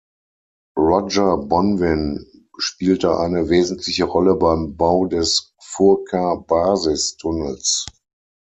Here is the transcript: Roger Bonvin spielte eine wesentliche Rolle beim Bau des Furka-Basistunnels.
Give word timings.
Roger 0.79 1.37
Bonvin 1.37 2.25
spielte 2.57 3.19
eine 3.19 3.49
wesentliche 3.49 4.05
Rolle 4.05 4.35
beim 4.35 4.75
Bau 4.75 5.05
des 5.05 5.53
Furka-Basistunnels. 5.61 7.85